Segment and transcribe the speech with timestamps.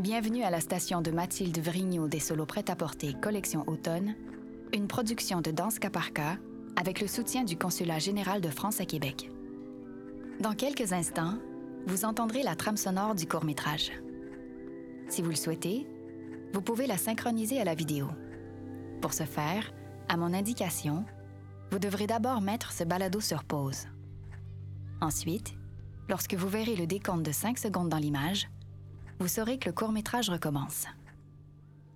[0.00, 4.14] Bienvenue à la station de Mathilde Vrignaud des solos prêt-à-porter Collection Automne,
[4.72, 6.36] une production de Danse Caparca
[6.76, 9.28] avec le soutien du Consulat général de France à Québec.
[10.38, 11.34] Dans quelques instants,
[11.88, 13.90] vous entendrez la trame sonore du court-métrage.
[15.08, 15.88] Si vous le souhaitez,
[16.52, 18.06] vous pouvez la synchroniser à la vidéo.
[19.00, 19.74] Pour ce faire,
[20.08, 21.04] à mon indication,
[21.72, 23.88] vous devrez d'abord mettre ce balado sur pause.
[25.00, 25.54] Ensuite,
[26.08, 28.48] lorsque vous verrez le décompte de 5 secondes dans l'image,
[29.18, 30.86] vous saurez que le court-métrage recommence.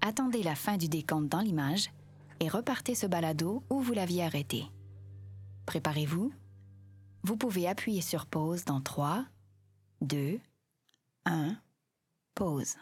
[0.00, 1.90] Attendez la fin du décompte dans l'image
[2.40, 4.66] et repartez ce balado où vous l'aviez arrêté.
[5.64, 6.32] Préparez-vous.
[7.22, 9.24] Vous pouvez appuyer sur pause dans 3,
[10.02, 10.38] 2,
[11.24, 11.56] 1,
[12.34, 12.76] pause.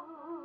[0.00, 0.37] Oh.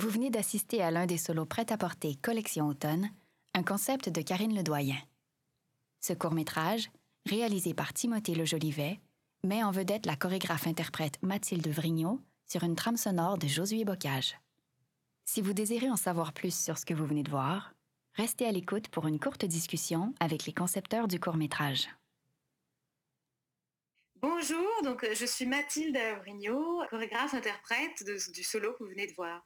[0.00, 3.10] Vous venez d'assister à l'un des solos prêt-à-porter Collection Automne,
[3.52, 4.94] un concept de Karine Ledoyen.
[5.98, 6.88] Ce court-métrage,
[7.26, 9.00] réalisé par Timothée Le Jolivet,
[9.42, 14.38] met en vedette la chorégraphe-interprète Mathilde Vrignaud sur une trame sonore de Josué Bocage.
[15.24, 17.74] Si vous désirez en savoir plus sur ce que vous venez de voir,
[18.14, 21.88] restez à l'écoute pour une courte discussion avec les concepteurs du court-métrage.
[24.22, 29.44] Bonjour, donc je suis Mathilde Vrignaud, chorégraphe-interprète du solo que vous venez de voir.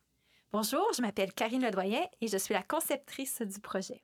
[0.55, 4.03] Bonjour, je m'appelle Karine Ledoyen et je suis la conceptrice du projet.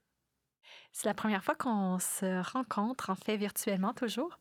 [0.93, 4.35] C'est la première fois qu'on se rencontre, en fait virtuellement toujours.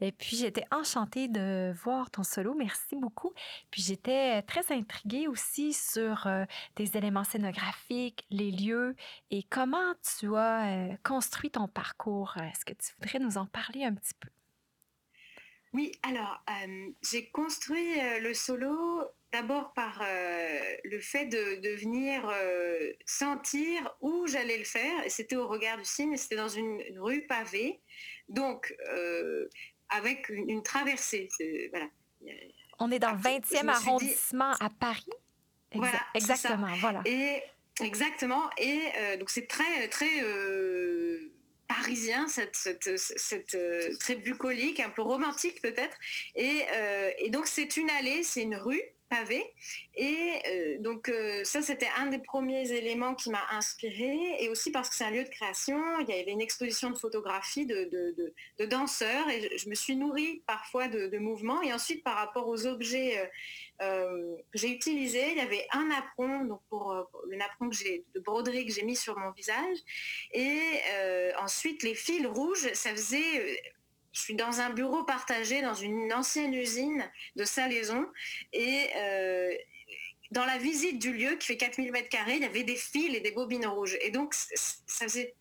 [0.00, 2.54] Et puis, j'étais enchantée de voir ton solo.
[2.54, 3.34] Merci beaucoup.
[3.70, 8.96] Puis, j'étais très intriguée aussi sur euh, tes éléments scénographiques, les lieux
[9.30, 12.34] et comment tu as euh, construit ton parcours.
[12.38, 14.30] Est-ce que tu voudrais nous en parler un petit peu?
[15.74, 20.02] Oui, alors, euh, j'ai construit le solo d'abord par
[20.84, 22.32] le fait de, venir
[23.04, 25.04] sentir où j'allais le faire.
[25.04, 27.80] Et c'était au regard du cygne, c'était dans une, rue pavée.
[28.28, 28.74] Donc,
[29.88, 31.28] avec une, traversée.
[32.78, 35.06] On est dans le 20e arrondissement à Paris.
[35.74, 37.02] voilà, exactement, voilà.
[37.04, 37.42] Et
[37.80, 38.50] exactement.
[38.58, 41.32] Et euh, donc c'est très très euh,
[41.68, 45.96] parisien, cette, cette, euh, très bucolique, un peu romantique peut-être.
[46.34, 46.62] Et,
[47.18, 49.44] et donc c'est une allée, c'est une rue pavé.
[49.94, 54.18] Et euh, donc euh, ça, c'était un des premiers éléments qui m'a inspiré.
[54.40, 56.96] Et aussi parce que c'est un lieu de création, il y avait une exposition de
[56.96, 58.34] photographie de,
[58.66, 59.28] danseurs.
[59.30, 61.62] Et je, me suis nourrie parfois de, mouvements.
[61.62, 63.30] Et ensuite, par rapport aux objets
[63.82, 66.94] euh, que j'ai utilisés, il y avait un napperon, donc pour,
[67.28, 67.76] le napperon que
[68.14, 69.78] de broderie que j'ai mis sur mon visage.
[70.32, 70.60] Et
[71.38, 73.60] ensuite, les fils rouges, ça faisait
[74.16, 78.06] je suis dans un bureau partagé dans une ancienne usine de salaison
[78.54, 79.54] et euh,
[80.30, 83.14] dans la visite du lieu qui fait 4000 mètres carrés, il y avait des fils
[83.14, 83.98] et des bobines rouges.
[84.00, 85.34] Et donc, ça faisait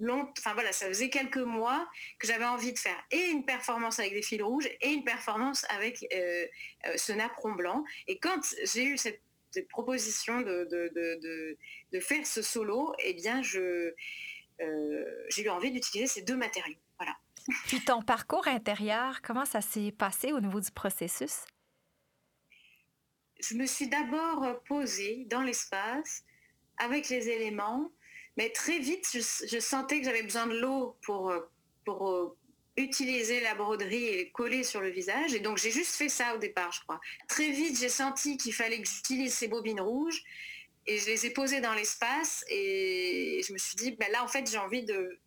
[0.00, 1.88] long, enfin voilà, ça faisait quelques mois
[2.18, 5.64] que j'avais envie de faire et une performance avec des fils rouges et une performance
[5.68, 6.46] avec euh,
[6.86, 7.84] euh, ce napperon blanc.
[8.08, 9.20] Et quand j'ai eu cette,
[9.70, 11.56] proposition de,
[12.00, 13.94] faire ce solo, eh bien, j'ai
[14.58, 16.76] eu envie d'utiliser ces deux matériaux.
[17.66, 21.44] Puis ton parcours intérieur, comment ça s'est passé au niveau du processus?
[23.40, 26.24] Je me suis d'abord posée dans l'espace
[26.78, 27.90] avec les éléments,
[28.36, 31.32] mais très vite, je, sentais que j'avais besoin de l'eau pour,
[31.84, 32.36] pour euh,
[32.76, 35.34] utiliser la broderie et coller sur le visage.
[35.34, 37.00] Et donc, j'ai juste fait ça au départ, je crois.
[37.28, 40.22] Très vite, j'ai senti qu'il fallait que j'utilise ces bobines rouges
[40.86, 44.28] et je les ai posées dans l'espace et je me suis dit, ben là, en
[44.28, 45.18] fait, j'ai envie de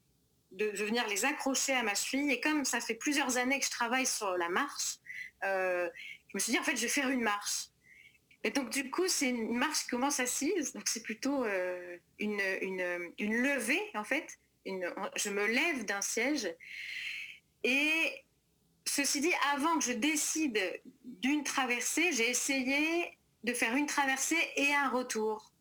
[0.52, 2.32] de, venir les accrocher à ma cheville.
[2.32, 4.98] Et comme ça fait plusieurs années que je travaille sur la marche,
[5.44, 5.90] euh,
[6.30, 7.68] je me suis dit, en fait, je vais faire une marche.
[8.44, 10.74] Et donc, du coup, c'est une marche qui commence assise.
[10.74, 12.38] Donc, c'est plutôt euh, une,
[13.20, 14.40] levée, en fait.
[14.66, 16.48] Je me lève d'un siège.
[17.64, 18.24] Et
[18.86, 24.74] ceci dit, avant que je décide d'une traversée, j'ai essayé de faire une traversée et
[24.74, 25.52] un retour.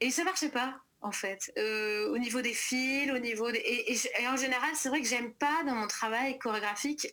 [0.00, 4.36] Et ça marchait pas en fait, euh, au niveau des fils, au niveau et, en
[4.36, 7.08] général, c'est vrai que j'aime pas dans mon travail chorégraphique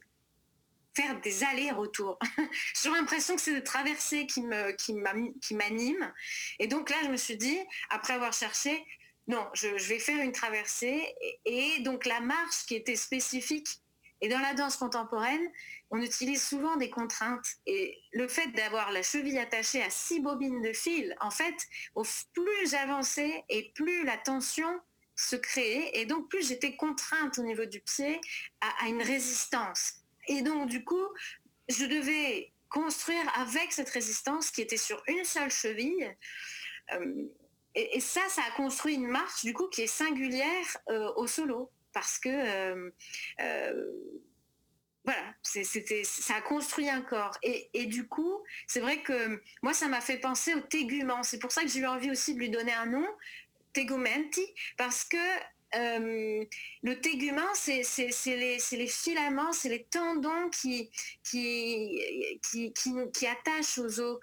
[0.95, 2.19] faire des allers-retours.
[2.81, 6.13] J'ai l'impression que c'est de traverser qui me qui m'anime.
[6.59, 7.59] Et donc là, je me suis dit,
[7.89, 8.85] après avoir cherché,
[9.27, 11.01] non, je, vais faire une traversée.
[11.45, 13.67] et, donc la marche qui était spécifique
[14.21, 15.49] et dans la danse contemporaine,
[15.91, 17.55] on utilise souvent des contraintes.
[17.65, 21.55] Et le fait d'avoir la cheville attachée à six bobines de fil, en fait,
[22.33, 24.69] plus j'avançais et plus la tension
[25.15, 28.21] se créait, et donc plus j'étais contrainte au niveau du pied
[28.61, 29.95] à, une résistance.
[30.27, 31.07] Et donc, du coup,
[31.67, 36.15] je devais construire avec cette résistance qui était sur une seule cheville.
[36.93, 37.25] Euh,
[37.75, 41.69] et, ça, ça a construit une marche, du coup, qui est singulière euh, au solo
[41.93, 42.91] parce que euh,
[43.41, 43.91] euh,
[45.05, 47.35] voilà, c'était, ça a construit un corps.
[47.41, 51.23] Et, du coup, c'est vrai que moi, ça m'a fait penser au tégument.
[51.23, 53.07] C'est pour ça que j'ai eu envie aussi de lui donner un nom,
[53.73, 54.45] tegumenti,
[54.77, 55.17] parce que
[55.75, 56.43] euh,
[56.83, 57.81] le tégument, c'est,
[58.27, 60.91] les, filaments, c'est les tendons qui,
[61.23, 61.99] qui,
[62.43, 64.19] qui, attachent aux os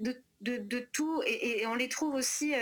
[0.00, 1.22] de, tout.
[1.24, 2.52] Et, on les trouve aussi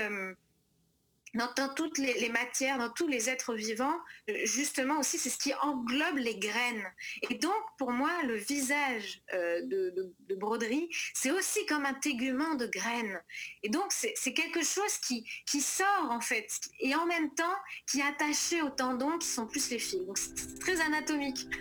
[1.35, 3.97] dans, toutes les, matières, dans tous les êtres vivants,
[4.31, 6.85] euh, justement aussi, c'est ce qui englobe les graines.
[7.29, 12.67] Et donc, pour moi, le visage euh, de, broderie, c'est aussi comme un tégument de
[12.67, 13.21] graines.
[13.63, 16.49] Et donc, c'est quelque chose qui, sort, en fait,
[16.81, 20.05] et en même temps, qui est attaché aux tendons qui sont plus les fils.
[20.07, 21.47] Donc, c'est très anatomique.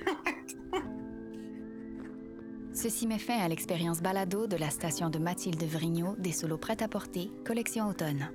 [2.75, 6.82] Ceci met fin à l'expérience balado de la station de Mathilde Vrignot des solos prêts
[6.82, 8.32] à porter, collection automne.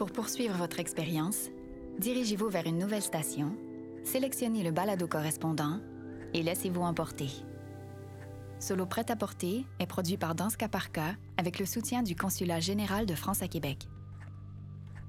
[0.00, 1.50] Pour poursuivre votre expérience,
[1.98, 3.54] dirigez-vous vers une nouvelle station,
[4.02, 5.78] sélectionnez le balado correspondant
[6.32, 7.28] et laissez-vous emporter.
[8.60, 13.04] Solo Prêt à porter est produit par Danska Parka avec le soutien du Consulat général
[13.04, 13.88] de France à Québec.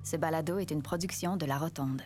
[0.03, 2.01] Ce balado est une production de La Rotonde.